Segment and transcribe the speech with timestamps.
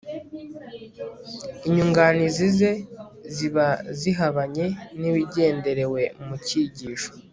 [1.67, 2.71] inyunganizi ze
[3.35, 3.67] ziba
[3.99, 4.65] zihabanye
[4.99, 7.11] n'ibigenderewe mu cyigisho